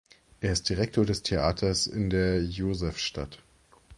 Er 0.39 0.51
ist 0.53 0.67
Direktor 0.67 1.05
des 1.05 1.21
Theaters 1.21 1.85
in 1.85 2.09
der 2.09 2.41
Josefstadt. 2.43 3.37